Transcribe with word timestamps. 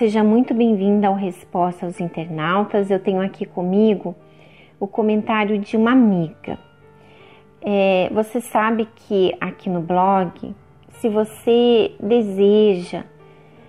seja 0.00 0.24
muito 0.24 0.54
bem-vinda 0.54 1.08
ao 1.08 1.14
Resposta 1.14 1.84
aos 1.84 2.00
Internautas. 2.00 2.90
Eu 2.90 2.98
tenho 2.98 3.20
aqui 3.20 3.44
comigo 3.44 4.16
o 4.80 4.86
comentário 4.86 5.58
de 5.58 5.76
uma 5.76 5.92
amiga. 5.92 6.58
É, 7.60 8.08
você 8.10 8.40
sabe 8.40 8.88
que 8.96 9.36
aqui 9.38 9.68
no 9.68 9.82
blog, 9.82 10.56
se 10.92 11.06
você 11.06 11.92
deseja 12.00 13.04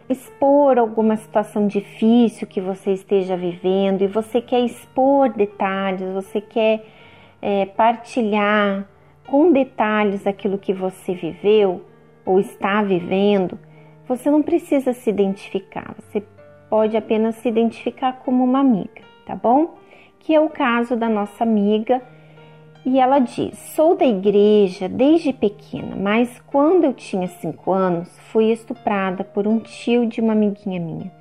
expor 0.08 0.78
alguma 0.78 1.18
situação 1.18 1.68
difícil 1.68 2.48
que 2.48 2.62
você 2.62 2.94
esteja 2.94 3.36
vivendo 3.36 4.02
e 4.02 4.08
você 4.08 4.40
quer 4.40 4.62
expor 4.62 5.34
detalhes, 5.34 6.14
você 6.14 6.40
quer 6.40 6.86
é, 7.42 7.66
partilhar 7.66 8.88
com 9.28 9.52
detalhes 9.52 10.26
aquilo 10.26 10.58
que 10.58 10.72
você 10.72 11.14
viveu 11.14 11.82
ou 12.26 12.40
está 12.40 12.82
vivendo, 12.82 13.60
você 14.08 14.30
não 14.30 14.42
precisa 14.42 14.94
se 14.94 15.10
identificar, 15.10 15.96
você 15.98 16.24
pode 16.70 16.96
apenas 16.96 17.36
se 17.36 17.50
identificar 17.50 18.14
como 18.24 18.44
uma 18.44 18.60
amiga, 18.60 19.02
tá 19.26 19.36
bom? 19.36 19.76
Que 20.20 20.34
é 20.34 20.40
o 20.40 20.50
caso 20.50 20.96
da 20.96 21.10
nossa 21.10 21.44
amiga. 21.44 22.02
E 22.86 23.00
ela 23.00 23.20
diz: 23.20 23.58
Sou 23.76 23.96
da 23.96 24.06
igreja 24.06 24.88
desde 24.90 25.34
pequena, 25.34 25.96
mas 25.96 26.42
quando 26.48 26.86
eu 26.86 26.94
tinha 26.94 27.28
cinco 27.28 27.72
anos, 27.72 28.10
fui 28.32 28.52
estuprada 28.52 29.24
por 29.24 29.48
um 29.48 29.60
tio 29.60 30.08
de 30.08 30.22
uma 30.22 30.34
amiguinha 30.34 30.80
minha. 30.80 31.12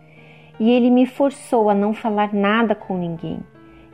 E 0.59 0.71
ele 0.71 0.91
me 0.91 1.07
forçou 1.07 1.69
a 1.69 1.74
não 1.74 1.93
falar 1.93 2.33
nada 2.33 2.74
com 2.74 2.97
ninguém. 2.97 3.41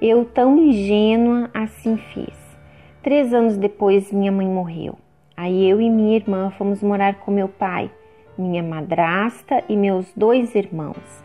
Eu, 0.00 0.24
tão 0.24 0.58
ingênua, 0.58 1.50
assim 1.54 1.96
fiz. 1.96 2.36
Três 3.02 3.32
anos 3.32 3.56
depois, 3.56 4.12
minha 4.12 4.32
mãe 4.32 4.46
morreu. 4.46 4.98
Aí 5.36 5.68
eu 5.68 5.80
e 5.80 5.88
minha 5.88 6.16
irmã 6.16 6.50
fomos 6.50 6.82
morar 6.82 7.20
com 7.20 7.30
meu 7.30 7.48
pai, 7.48 7.90
minha 8.38 8.62
madrasta 8.62 9.62
e 9.68 9.76
meus 9.76 10.12
dois 10.14 10.54
irmãos. 10.54 11.24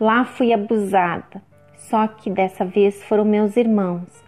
Lá 0.00 0.24
fui 0.24 0.52
abusada, 0.52 1.42
só 1.76 2.06
que 2.06 2.30
dessa 2.30 2.64
vez 2.64 3.02
foram 3.04 3.24
meus 3.24 3.56
irmãos. 3.56 4.22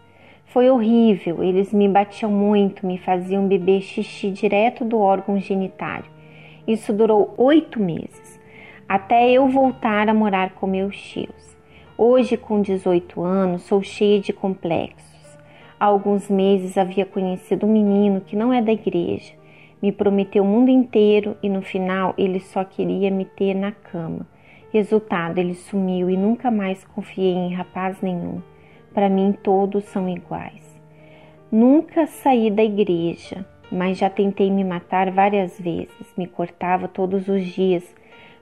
Foi 0.47 0.71
horrível, 0.71 1.43
eles 1.43 1.73
me 1.73 1.89
batiam 1.89 2.31
muito, 2.31 2.87
me 2.87 2.97
faziam 2.99 3.49
beber 3.49 3.81
xixi 3.81 4.31
direto 4.31 4.85
do 4.85 4.99
órgão 4.99 5.39
genitário. 5.41 6.07
Isso 6.67 6.93
durou 6.93 7.35
oito 7.37 7.81
meses, 7.81 8.41
até 8.89 9.31
eu 9.31 9.49
voltar 9.49 10.09
a 10.09 10.15
morar 10.15 10.51
com 10.51 10.67
meus 10.67 10.97
tios. 10.97 11.57
Hoje, 11.97 12.37
com 12.37 12.61
18 12.61 13.23
anos, 13.23 13.63
sou 13.63 13.83
cheia 13.83 14.21
de 14.21 14.33
complexos. 14.33 15.39
Há 15.79 15.87
alguns 15.87 16.29
meses 16.29 16.79
havia 16.79 17.05
conhecido 17.05 17.67
um 17.67 17.73
menino 17.73 18.21
que 18.21 18.37
não 18.37 18.53
é 18.53 18.63
da 18.63 18.73
igreja. 18.73 19.33
Me 19.85 19.93
prometeu 19.93 20.43
o 20.43 20.47
mundo 20.47 20.71
inteiro 20.71 21.37
e 21.43 21.49
no 21.51 21.61
final 21.61 22.15
ele 22.17 22.41
só 22.41 22.65
queria 22.65 23.11
me 23.11 23.27
ter 23.27 23.53
na 23.53 23.71
cama. 23.71 24.27
Resultado, 24.73 25.37
ele 25.37 25.53
sumiu 25.53 26.09
e 26.09 26.17
nunca 26.17 26.51
mais 26.51 26.83
confiei 26.87 27.35
em 27.35 27.53
rapaz 27.53 28.01
nenhum. 28.01 28.41
Para 28.95 29.11
mim, 29.11 29.37
todos 29.43 29.85
são 29.85 30.09
iguais. 30.09 30.65
Nunca 31.53 32.07
saí 32.07 32.51
da 32.51 32.65
igreja, 32.65 33.45
mas 33.71 33.99
já 33.99 34.09
tentei 34.09 34.51
me 34.51 34.65
matar 34.65 35.11
várias 35.11 35.61
vezes. 35.61 36.15
Me 36.17 36.27
cortava 36.27 36.89
todos 36.89 37.29
os 37.29 37.45
dias, 37.45 37.85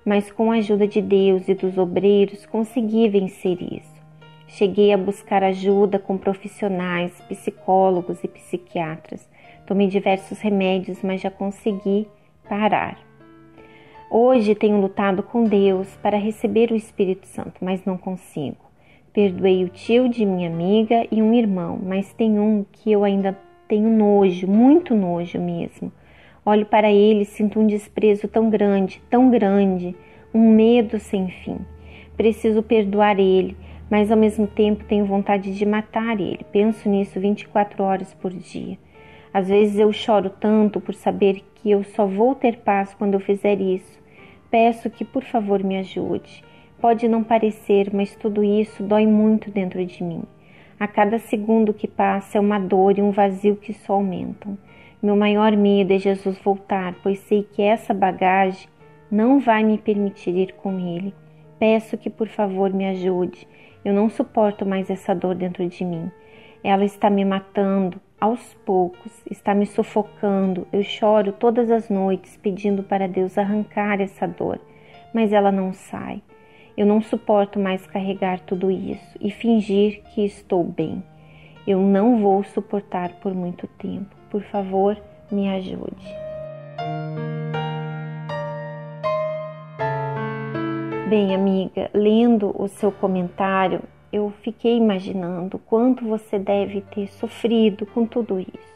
mas 0.05 0.31
com 0.31 0.53
a 0.53 0.59
ajuda 0.59 0.87
de 0.87 1.03
Deus 1.03 1.49
e 1.49 1.55
dos 1.55 1.77
obreiros 1.77 2.47
consegui 2.47 3.09
vencer 3.09 3.61
isso. 3.61 4.01
Cheguei 4.47 4.93
a 4.93 4.97
buscar 4.97 5.43
ajuda 5.43 5.99
com 5.99 6.17
profissionais, 6.17 7.21
psicólogos 7.23 8.23
e 8.23 8.29
psiquiatras. 8.29 9.29
Tomei 9.67 9.87
diversos 9.87 10.41
remédios, 10.41 11.03
mas 11.03 11.21
já 11.21 11.31
consegui 11.31 12.09
parar. 12.49 12.99
Hoje 14.11 14.55
tenho 14.55 14.81
lutado 14.81 15.23
com 15.23 15.45
Deus 15.45 15.89
para 16.03 16.19
receber 16.19 16.71
o 16.71 16.77
Espírito 16.77 17.27
Santo, 17.27 17.65
mas 17.65 17.85
não 17.85 17.97
consigo. 17.97 18.59
Perdoei 19.13 19.65
o 19.65 19.69
tio 19.69 20.09
de 20.09 20.27
minha 20.27 20.49
amiga 20.49 21.07
e 21.11 21.23
um 21.23 21.33
irmão, 21.33 21.79
mas 21.83 22.13
tem 22.13 22.39
um 22.39 22.65
que 22.71 22.93
eu 22.93 23.05
ainda 23.05 23.39
tenho 23.69 23.89
nojo, 23.89 24.47
muito 24.47 24.95
nojo 24.95 25.41
mesmo. 25.41 25.91
Olho 26.45 26.67
para 26.67 26.91
ele 26.91 27.23
e 27.23 27.25
sinto 27.25 27.61
um 27.61 27.67
desprezo 27.67 28.27
tão 28.29 28.51
grande, 28.51 29.01
tão 29.09 29.31
grande, 29.31 29.95
um 30.35 30.55
medo 30.55 30.99
sem 30.99 31.29
fim. 31.29 31.59
Preciso 32.17 32.63
perdoar 32.63 33.19
ele, 33.19 33.57
mas 33.91 34.11
ao 34.11 34.17
mesmo 34.19 34.47
tempo 34.47 34.85
tenho 34.85 35.07
vontade 35.07 35.55
de 35.55 35.65
matar 35.65 36.21
ele. 36.21 36.45
Penso 36.51 36.89
nisso 36.89 37.21
24 37.21 37.83
horas 37.83 38.13
por 38.15 38.31
dia. 38.31 38.77
Às 39.33 39.49
vezes 39.49 39.79
eu 39.79 39.93
choro 39.93 40.29
tanto 40.29 40.81
por 40.81 40.95
saber 40.95 41.43
que 41.55 41.71
eu 41.71 41.83
só 41.83 42.07
vou 42.07 42.35
ter 42.35 42.59
paz 42.59 42.95
quando 42.95 43.15
eu 43.15 43.21
fizer 43.21 43.61
isso. 43.61 43.99
Peço 44.51 44.91
que 44.91 45.05
por 45.05 45.25
favor 45.25 45.63
me 45.63 45.79
ajude. 45.79 46.45
Pode 46.81 47.09
não 47.09 47.23
parecer, 47.25 47.91
mas 47.93 48.15
tudo 48.15 48.45
isso 48.45 48.83
dói 48.83 49.07
muito 49.07 49.51
dentro 49.51 49.85
de 49.87 50.03
mim. 50.05 50.25
A 50.79 50.89
cada 50.89 51.19
segundo 51.19 51.73
que 51.73 51.87
passa 51.87 52.39
é 52.39 52.41
uma 52.41 52.59
dor 52.59 52.99
e 52.99 53.03
um 53.03 53.13
vazio 53.13 53.57
que 53.57 53.73
só 53.73 53.95
aumentam. 53.95 54.59
Meu 55.01 55.17
maior 55.17 55.57
medo 55.57 55.93
é 55.93 55.99
Jesus 55.99 56.39
voltar, 56.39 56.95
pois 57.03 57.19
sei 57.21 57.45
que 57.45 57.63
essa 57.63 57.95
bagagem 57.95 58.69
não 59.11 59.39
vai 59.39 59.63
me 59.63 59.79
permitir 59.79 60.35
ir 60.37 60.53
com 60.55 60.79
ele. 60.79 61.15
Peço 61.59 61.97
que 61.97 62.11
por 62.11 62.29
favor 62.29 62.73
me 62.73 62.85
ajude. 62.87 63.47
Eu 63.85 63.95
não 63.95 64.11
suporto 64.11 64.67
mais 64.67 64.91
essa 64.91 65.15
dor 65.15 65.35
dentro 65.35 65.69
de 65.69 65.85
mim. 65.85 66.11
Ela 66.65 66.85
está 66.85 67.11
me 67.11 67.25
matando 67.25 68.01
aos 68.21 68.55
poucos, 68.65 69.13
está 69.29 69.53
me 69.53 69.67
sufocando. 69.67 70.67
Eu 70.73 70.83
choro 70.85 71.33
todas 71.33 71.71
as 71.71 71.91
noites 71.91 72.37
pedindo 72.37 72.83
para 72.83 73.09
Deus 73.09 73.37
arrancar 73.37 74.01
essa 74.01 74.29
dor, 74.29 74.61
mas 75.13 75.33
ela 75.33 75.51
não 75.51 75.73
sai. 75.73 76.23
Eu 76.77 76.87
não 76.87 77.03
suporto 77.03 77.59
mais 77.59 77.85
carregar 77.87 78.41
tudo 78.41 78.71
isso 78.71 79.19
e 79.21 79.31
fingir 79.31 80.03
que 80.15 80.25
estou 80.25 80.63
bem. 80.63 81.03
Eu 81.67 81.81
não 81.81 82.19
vou 82.19 82.43
suportar 82.45 83.13
por 83.21 83.35
muito 83.35 83.67
tempo. 83.67 84.15
Por 84.31 84.43
favor, 84.43 84.97
me 85.31 85.49
ajude. 85.49 86.23
Bem, 91.09 91.35
amiga, 91.35 91.91
lendo 91.93 92.55
o 92.57 92.69
seu 92.69 92.91
comentário, 92.91 93.83
eu 94.13 94.31
fiquei 94.43 94.77
imaginando 94.77 95.59
quanto 95.59 96.05
você 96.05 96.39
deve 96.39 96.83
ter 96.83 97.09
sofrido 97.09 97.87
com 97.87 98.05
tudo 98.05 98.39
isso. 98.39 98.73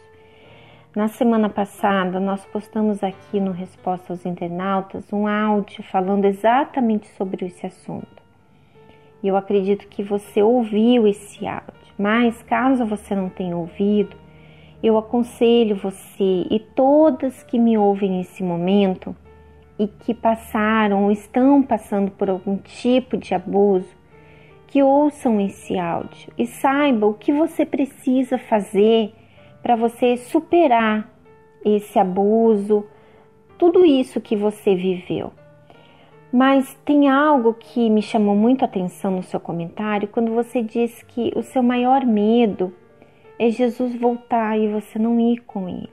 Na 0.94 1.08
semana 1.08 1.50
passada, 1.50 2.18
nós 2.18 2.42
postamos 2.46 3.02
aqui 3.02 3.38
no 3.38 3.52
Resposta 3.52 4.14
aos 4.14 4.24
Internautas 4.24 5.12
um 5.12 5.26
áudio 5.26 5.82
falando 5.82 6.24
exatamente 6.24 7.06
sobre 7.08 7.44
esse 7.44 7.66
assunto. 7.66 8.22
E 9.22 9.28
eu 9.28 9.36
acredito 9.36 9.88
que 9.88 10.02
você 10.02 10.42
ouviu 10.42 11.06
esse 11.06 11.46
áudio, 11.46 11.94
mas 11.98 12.42
caso 12.42 12.86
você 12.86 13.14
não 13.14 13.28
tenha 13.28 13.54
ouvido, 13.54 14.16
eu 14.82 14.96
aconselho 14.96 15.76
você 15.76 16.46
e 16.50 16.58
todas 16.74 17.42
que 17.42 17.58
me 17.58 17.76
ouvem 17.76 18.10
nesse 18.10 18.42
momento 18.42 19.14
e 19.78 19.86
que 19.86 20.14
passaram 20.14 21.04
ou 21.04 21.10
estão 21.10 21.62
passando 21.62 22.10
por 22.10 22.30
algum 22.30 22.56
tipo 22.56 23.16
de 23.16 23.34
abuso, 23.34 23.95
que 24.66 24.82
ouçam 24.82 25.40
esse 25.40 25.78
áudio 25.78 26.32
e 26.36 26.46
saibam 26.46 27.10
o 27.10 27.14
que 27.14 27.32
você 27.32 27.64
precisa 27.64 28.38
fazer 28.38 29.12
para 29.62 29.76
você 29.76 30.16
superar 30.16 31.10
esse 31.64 31.98
abuso, 31.98 32.84
tudo 33.58 33.84
isso 33.84 34.20
que 34.20 34.36
você 34.36 34.74
viveu. 34.74 35.32
Mas 36.32 36.74
tem 36.84 37.08
algo 37.08 37.54
que 37.54 37.88
me 37.88 38.02
chamou 38.02 38.34
muito 38.34 38.62
a 38.62 38.66
atenção 38.66 39.10
no 39.10 39.22
seu 39.22 39.40
comentário 39.40 40.08
quando 40.08 40.34
você 40.34 40.62
diz 40.62 41.02
que 41.02 41.32
o 41.34 41.42
seu 41.42 41.62
maior 41.62 42.04
medo 42.04 42.74
é 43.38 43.50
Jesus 43.50 43.94
voltar 43.96 44.58
e 44.58 44.68
você 44.68 44.98
não 44.98 45.18
ir 45.20 45.38
com 45.38 45.68
ele. 45.68 45.90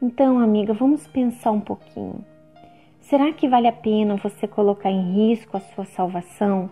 Então, 0.00 0.38
amiga, 0.38 0.72
vamos 0.72 1.06
pensar 1.06 1.50
um 1.50 1.60
pouquinho. 1.60 2.24
Será 3.00 3.32
que 3.32 3.48
vale 3.48 3.68
a 3.68 3.72
pena 3.72 4.16
você 4.16 4.46
colocar 4.46 4.90
em 4.90 5.30
risco 5.30 5.56
a 5.56 5.60
sua 5.60 5.84
salvação 5.84 6.68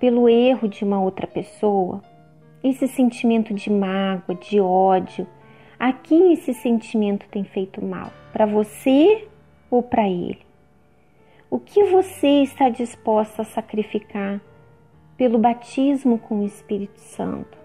pelo 0.00 0.28
erro 0.28 0.66
de 0.66 0.82
uma 0.82 1.00
outra 1.00 1.26
pessoa? 1.26 2.02
Esse 2.64 2.88
sentimento 2.88 3.54
de 3.54 3.70
mágoa, 3.70 4.34
de 4.34 4.58
ódio, 4.58 5.26
a 5.78 5.92
quem 5.92 6.32
esse 6.32 6.52
sentimento 6.54 7.28
tem 7.30 7.44
feito 7.44 7.84
mal? 7.84 8.10
Para 8.32 8.46
você 8.46 9.28
ou 9.70 9.82
para 9.82 10.08
ele? 10.08 10.40
O 11.50 11.58
que 11.58 11.84
você 11.84 12.42
está 12.42 12.68
disposta 12.68 13.42
a 13.42 13.44
sacrificar 13.44 14.40
pelo 15.16 15.38
batismo 15.38 16.18
com 16.18 16.40
o 16.40 16.46
Espírito 16.46 16.98
Santo? 16.98 17.58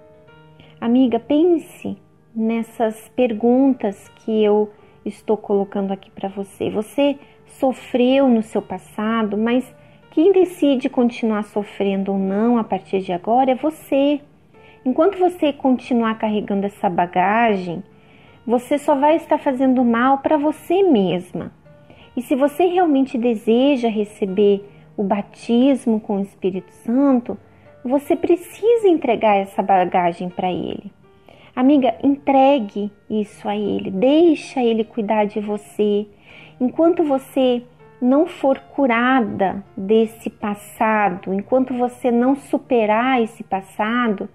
Amiga, 0.79 1.19
pense 1.19 1.97
nessas 2.35 3.07
perguntas 3.09 4.09
que 4.09 4.43
eu 4.43 4.71
estou 5.05 5.37
colocando 5.37 5.91
aqui 5.91 6.11
para 6.11 6.27
você. 6.27 6.69
Você 6.69 7.17
sofreu 7.45 8.27
no 8.27 8.41
seu 8.41 8.61
passado, 8.61 9.37
mas 9.37 9.73
quem 10.15 10.31
decide 10.31 10.87
continuar 10.87 11.43
sofrendo 11.43 12.13
ou 12.13 12.17
não 12.17 12.57
a 12.57 12.63
partir 12.63 13.01
de 13.01 13.11
agora 13.11 13.51
é 13.51 13.55
você. 13.55 14.21
Enquanto 14.85 15.19
você 15.19 15.51
continuar 15.51 16.17
carregando 16.17 16.65
essa 16.65 16.89
bagagem, 16.89 17.83
você 18.47 18.77
só 18.77 18.95
vai 18.95 19.17
estar 19.17 19.37
fazendo 19.37 19.83
mal 19.83 20.19
para 20.19 20.37
você 20.37 20.83
mesma. 20.83 21.51
E 22.15 22.21
se 22.21 22.33
você 22.33 22.63
realmente 22.63 23.17
deseja 23.17 23.89
receber 23.89 24.65
o 24.95 25.03
batismo 25.03 25.99
com 25.99 26.15
o 26.15 26.21
Espírito 26.21 26.71
Santo, 26.71 27.37
você 27.83 28.15
precisa 28.15 28.87
entregar 28.87 29.35
essa 29.35 29.61
bagagem 29.61 30.29
para 30.29 30.49
ele. 30.49 30.93
Amiga, 31.53 31.93
entregue 32.01 32.89
isso 33.09 33.49
a 33.49 33.57
ele, 33.57 33.91
deixa 33.91 34.63
ele 34.63 34.85
cuidar 34.85 35.25
de 35.25 35.41
você. 35.41 36.07
Enquanto 36.57 37.03
você 37.03 37.63
não 38.05 38.27
for 38.27 38.59
curada 38.59 39.63
desse 39.75 40.29
passado, 40.29 41.33
enquanto 41.33 41.73
você 41.73 42.11
não 42.11 42.35
superar 42.35 43.19
esse 43.21 43.43
passado, 43.43 44.29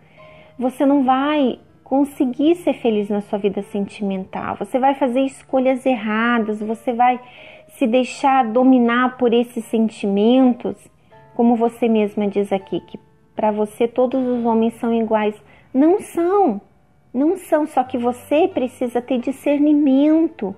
você 0.59 0.85
não 0.85 1.05
vai 1.05 1.61
conseguir 1.85 2.57
ser 2.57 2.75
feliz 2.75 3.09
na 3.09 3.21
sua 3.21 3.39
vida 3.39 3.63
sentimental. 3.63 4.57
Você 4.57 4.79
vai 4.79 4.95
fazer 4.95 5.21
escolhas 5.21 5.87
erradas, 5.87 6.61
você 6.61 6.93
vai 6.93 7.21
se 7.69 7.87
deixar 7.87 8.45
dominar 8.45 9.17
por 9.17 9.33
esses 9.33 9.65
sentimentos, 9.67 10.77
como 11.37 11.55
você 11.55 11.89
mesma 11.89 12.27
diz 12.27 12.53
aqui, 12.53 12.81
que 12.81 12.99
para 13.37 13.53
você 13.53 13.87
todos 13.87 14.21
os 14.27 14.45
homens 14.45 14.75
são 14.75 14.93
iguais. 14.93 15.41
Não 15.73 16.01
são, 16.01 16.61
não 17.15 17.37
são, 17.37 17.67
só 17.67 17.85
que 17.85 17.97
você 17.97 18.49
precisa 18.49 19.01
ter 19.01 19.19
discernimento 19.19 20.57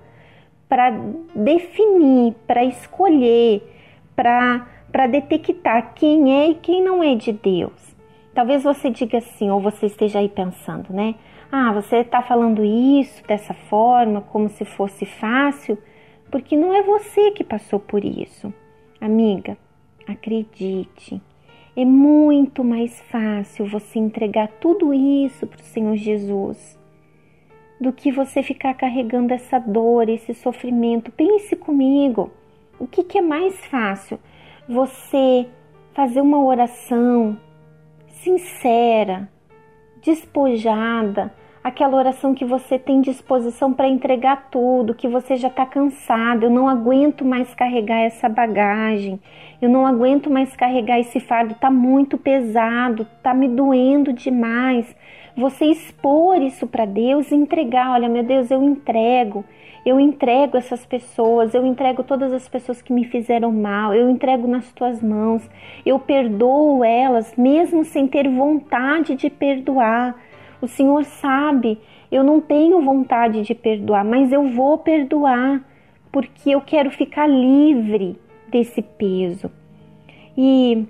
para 0.73 0.89
definir, 1.35 2.33
para 2.47 2.65
escolher, 2.65 3.61
para 4.15 5.05
detectar 5.05 5.93
quem 5.93 6.33
é 6.33 6.49
e 6.49 6.55
quem 6.55 6.81
não 6.83 7.03
é 7.03 7.13
de 7.13 7.31
Deus. 7.31 7.95
Talvez 8.33 8.63
você 8.63 8.89
diga 8.89 9.19
assim, 9.19 9.51
ou 9.51 9.61
você 9.61 9.85
esteja 9.85 10.17
aí 10.17 10.27
pensando, 10.27 10.91
né? 10.91 11.13
Ah, 11.51 11.71
você 11.71 11.97
está 11.97 12.23
falando 12.23 12.65
isso 12.65 13.23
dessa 13.27 13.53
forma, 13.53 14.21
como 14.21 14.49
se 14.49 14.65
fosse 14.65 15.05
fácil, 15.05 15.77
porque 16.31 16.57
não 16.57 16.73
é 16.73 16.81
você 16.81 17.29
que 17.29 17.43
passou 17.43 17.79
por 17.79 18.03
isso. 18.03 18.51
Amiga, 18.99 19.55
acredite, 20.07 21.21
é 21.77 21.85
muito 21.85 22.63
mais 22.63 22.99
fácil 23.11 23.67
você 23.67 23.99
entregar 23.99 24.47
tudo 24.59 24.91
isso 24.91 25.45
para 25.45 25.59
o 25.59 25.65
Senhor 25.65 25.95
Jesus 25.97 26.81
do 27.83 27.91
que 27.91 28.13
você 28.13 28.41
ficar 28.41 28.73
carregando 28.73 29.33
essa 29.33 29.59
dor, 29.59 30.07
esse 30.07 30.33
sofrimento. 30.33 31.11
Pense 31.11 31.53
comigo, 31.53 32.31
o 32.79 32.87
que, 32.87 33.03
que 33.03 33.17
é 33.17 33.21
mais 33.21 33.53
fácil? 33.65 34.17
Você 34.69 35.45
fazer 35.93 36.21
uma 36.21 36.41
oração 36.41 37.37
sincera, 38.07 39.29
despojada, 40.01 41.33
aquela 41.63 41.95
oração 41.95 42.35
que 42.35 42.43
você 42.43 42.77
tem 42.77 42.99
disposição 42.99 43.71
para 43.71 43.87
entregar 43.87 44.49
tudo, 44.51 44.93
que 44.93 45.07
você 45.07 45.37
já 45.37 45.47
está 45.47 45.65
cansado, 45.65 46.43
eu 46.43 46.49
não 46.49 46.67
aguento 46.67 47.23
mais 47.23 47.55
carregar 47.55 47.99
essa 47.99 48.27
bagagem, 48.27 49.19
eu 49.61 49.69
não 49.69 49.87
aguento 49.87 50.29
mais 50.29 50.53
carregar 50.55 50.99
esse 50.99 51.21
fardo, 51.21 51.53
está 51.53 51.71
muito 51.71 52.17
pesado, 52.17 53.07
está 53.15 53.33
me 53.33 53.47
doendo 53.47 54.11
demais. 54.11 54.93
Você 55.37 55.65
expor 55.65 56.41
isso 56.41 56.67
para 56.67 56.85
Deus 56.85 57.31
e 57.31 57.35
entregar, 57.35 57.91
olha, 57.91 58.09
meu 58.09 58.23
Deus, 58.23 58.51
eu 58.51 58.61
entrego, 58.61 59.45
eu 59.85 59.99
entrego 59.99 60.57
essas 60.57 60.85
pessoas, 60.85 61.53
eu 61.53 61.65
entrego 61.65 62.03
todas 62.03 62.33
as 62.33 62.47
pessoas 62.47 62.81
que 62.81 62.91
me 62.91 63.05
fizeram 63.05 63.51
mal, 63.53 63.95
eu 63.95 64.09
entrego 64.09 64.47
nas 64.47 64.71
tuas 64.73 65.01
mãos, 65.01 65.49
eu 65.85 65.97
perdoo 65.97 66.83
elas, 66.83 67.33
mesmo 67.37 67.85
sem 67.85 68.05
ter 68.05 68.29
vontade 68.29 69.15
de 69.15 69.29
perdoar. 69.29 70.15
O 70.63 70.67
Senhor 70.69 71.03
sabe, 71.03 71.77
eu 72.09 72.23
não 72.23 72.39
tenho 72.39 72.79
vontade 72.79 73.41
de 73.41 73.53
perdoar, 73.53 74.05
mas 74.05 74.31
eu 74.31 74.47
vou 74.47 74.77
perdoar, 74.77 75.61
porque 76.09 76.51
eu 76.51 76.61
quero 76.61 76.89
ficar 76.89 77.27
livre 77.27 78.17
desse 78.47 78.81
peso. 78.81 79.51
E 80.37 80.87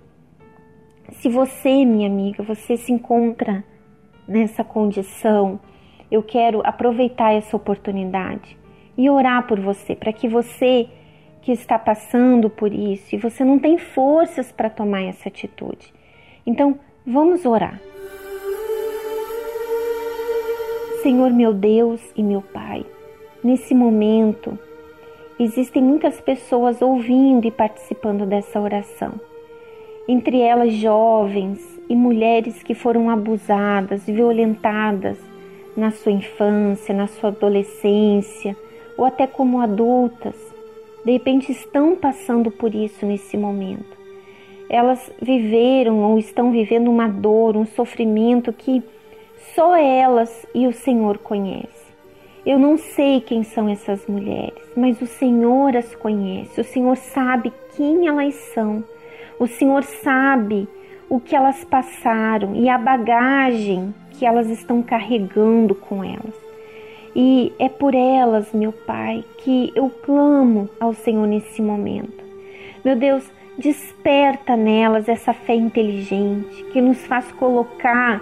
se 1.13 1.27
você, 1.27 1.83
minha 1.85 2.07
amiga, 2.07 2.43
você 2.43 2.77
se 2.77 2.93
encontra 2.93 3.63
nessa 4.27 4.63
condição, 4.63 5.59
eu 6.11 6.21
quero 6.21 6.61
aproveitar 6.63 7.33
essa 7.33 7.57
oportunidade 7.57 8.55
e 8.95 9.09
orar 9.09 9.47
por 9.47 9.59
você, 9.59 9.95
para 9.95 10.13
que 10.13 10.27
você 10.27 10.87
que 11.41 11.51
está 11.51 11.79
passando 11.79 12.47
por 12.47 12.71
isso 12.71 13.15
e 13.15 13.17
você 13.17 13.43
não 13.43 13.57
tem 13.57 13.79
forças 13.79 14.51
para 14.51 14.69
tomar 14.69 15.01
essa 15.01 15.29
atitude. 15.29 15.91
Então, 16.45 16.77
vamos 17.07 17.43
orar. 17.43 17.81
Senhor 21.03 21.31
meu 21.31 21.53
Deus 21.53 21.99
e 22.15 22.23
meu 22.23 22.41
Pai, 22.41 22.85
nesse 23.43 23.75
momento 23.75 24.57
existem 25.37 25.83
muitas 25.83 26.21
pessoas 26.21 26.81
ouvindo 26.81 27.45
e 27.45 27.51
participando 27.51 28.25
dessa 28.25 28.57
oração. 28.61 29.19
Entre 30.07 30.39
elas 30.39 30.71
jovens 30.71 31.59
e 31.89 31.95
mulheres 31.95 32.63
que 32.63 32.73
foram 32.73 33.09
abusadas, 33.09 34.05
violentadas 34.05 35.17
na 35.75 35.91
sua 35.91 36.13
infância, 36.13 36.95
na 36.95 37.07
sua 37.07 37.31
adolescência, 37.31 38.55
ou 38.97 39.03
até 39.03 39.27
como 39.27 39.59
adultas, 39.59 40.35
de 41.03 41.11
repente 41.11 41.51
estão 41.51 41.97
passando 41.97 42.49
por 42.49 42.73
isso 42.73 43.05
nesse 43.05 43.35
momento. 43.35 43.97
Elas 44.69 45.11
viveram 45.21 45.99
ou 45.99 46.17
estão 46.17 46.49
vivendo 46.49 46.89
uma 46.89 47.09
dor, 47.09 47.57
um 47.57 47.65
sofrimento 47.65 48.53
que 48.53 48.81
só 49.55 49.75
elas 49.75 50.45
e 50.53 50.67
o 50.67 50.73
Senhor 50.73 51.17
conhecem. 51.17 51.93
Eu 52.45 52.59
não 52.59 52.77
sei 52.77 53.21
quem 53.21 53.43
são 53.43 53.69
essas 53.69 54.05
mulheres, 54.05 54.61
mas 54.75 55.01
o 55.01 55.07
Senhor 55.07 55.77
as 55.77 55.95
conhece. 55.95 56.59
O 56.59 56.63
Senhor 56.63 56.97
sabe 56.97 57.53
quem 57.75 58.07
elas 58.07 58.35
são. 58.53 58.83
O 59.39 59.47
Senhor 59.47 59.83
sabe 59.83 60.67
o 61.09 61.19
que 61.19 61.35
elas 61.35 61.63
passaram 61.63 62.55
e 62.55 62.67
a 62.67 62.77
bagagem 62.77 63.93
que 64.11 64.25
elas 64.25 64.49
estão 64.49 64.81
carregando 64.81 65.73
com 65.73 66.03
elas. 66.03 66.35
E 67.15 67.53
é 67.59 67.69
por 67.69 67.93
elas, 67.93 68.51
meu 68.51 68.71
Pai, 68.71 69.23
que 69.37 69.71
eu 69.75 69.89
clamo 69.89 70.69
ao 70.79 70.93
Senhor 70.93 71.27
nesse 71.27 71.61
momento. 71.61 72.23
Meu 72.83 72.95
Deus, 72.95 73.23
desperta 73.57 74.57
nelas 74.57 75.07
essa 75.07 75.31
fé 75.31 75.55
inteligente 75.55 76.63
que 76.73 76.81
nos 76.81 77.05
faz 77.05 77.31
colocar 77.33 78.21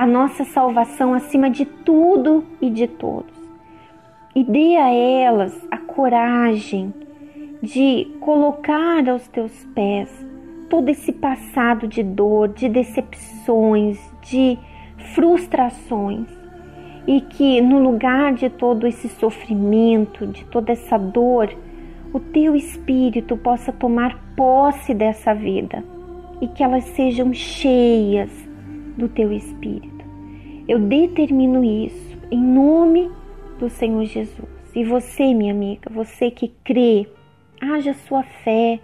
a 0.00 0.06
nossa 0.06 0.44
salvação 0.44 1.12
acima 1.12 1.50
de 1.50 1.66
tudo 1.66 2.42
e 2.58 2.70
de 2.70 2.86
todos. 2.86 3.36
E 4.34 4.42
dê 4.42 4.76
a 4.76 4.88
elas 4.88 5.54
a 5.70 5.76
coragem 5.76 6.94
de 7.62 8.10
colocar 8.18 9.06
aos 9.06 9.28
teus 9.28 9.52
pés 9.74 10.08
todo 10.70 10.88
esse 10.88 11.12
passado 11.12 11.86
de 11.86 12.02
dor, 12.02 12.48
de 12.48 12.66
decepções, 12.66 14.00
de 14.22 14.58
frustrações 15.14 16.26
e 17.06 17.20
que 17.20 17.60
no 17.60 17.78
lugar 17.78 18.32
de 18.32 18.48
todo 18.48 18.86
esse 18.86 19.06
sofrimento, 19.06 20.26
de 20.26 20.46
toda 20.46 20.72
essa 20.72 20.96
dor, 20.96 21.54
o 22.10 22.18
teu 22.18 22.56
espírito 22.56 23.36
possa 23.36 23.70
tomar 23.70 24.18
posse 24.34 24.94
dessa 24.94 25.34
vida 25.34 25.84
e 26.40 26.48
que 26.48 26.62
elas 26.62 26.84
sejam 26.84 27.34
cheias 27.34 28.48
do 28.96 29.08
teu 29.08 29.32
espírito. 29.32 30.04
Eu 30.68 30.78
determino 30.78 31.64
isso 31.64 32.18
em 32.30 32.40
nome 32.40 33.10
do 33.58 33.68
Senhor 33.68 34.04
Jesus. 34.04 34.48
E 34.74 34.84
você, 34.84 35.34
minha 35.34 35.52
amiga, 35.52 35.90
você 35.90 36.30
que 36.30 36.48
crê, 36.64 37.08
haja 37.60 37.92
sua 37.92 38.22
fé, 38.22 38.80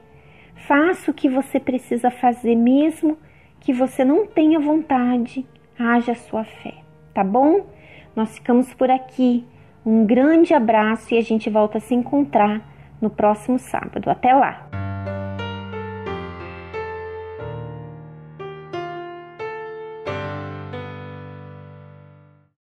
faça 0.67 1.11
o 1.11 1.15
que 1.15 1.29
você 1.29 1.61
precisa 1.61 2.11
fazer, 2.11 2.57
mesmo 2.57 3.17
que 3.61 3.73
você 3.73 4.05
não 4.05 4.27
tenha 4.27 4.59
vontade, 4.59 5.47
haja 5.79 6.15
sua 6.15 6.45
fé, 6.45 6.75
tá 7.15 7.23
bom? 7.23 7.67
Nós 8.15 8.35
ficamos 8.35 8.73
por 8.75 8.91
aqui. 8.91 9.45
Um 9.85 10.05
grande 10.05 10.53
abraço 10.55 11.15
e 11.15 11.19
a 11.19 11.23
gente 11.23 11.49
volta 11.49 11.79
a 11.79 11.81
se 11.81 11.95
encontrar 11.95 12.61
no 13.01 13.11
próximo 13.11 13.59
sábado. 13.59 14.11
Até 14.11 14.33
lá! 14.33 14.86